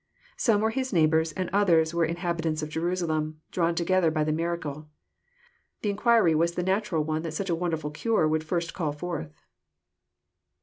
Some 0.35 0.61
were 0.61 0.71
his 0.71 0.91
neighbours, 0.91 1.31
and 1.33 1.47
others 1.53 1.93
were 1.93 2.05
inhabitants 2.05 2.63
of 2.63 2.69
Jerusalem, 2.69 3.39
drawn 3.51 3.75
together 3.75 4.09
by 4.09 4.23
the 4.23 4.31
miracle. 4.31 4.89
The 5.83 5.91
inquiry 5.91 6.33
was 6.33 6.53
the 6.55 6.63
natural 6.63 7.03
one 7.03 7.21
that 7.21 7.33
such 7.35 7.51
a 7.51 7.55
wonderful 7.55 7.91
cure 7.91 8.27
would 8.27 8.43
first 8.43 8.73
call 8.73 8.93
forth. 8.93 9.43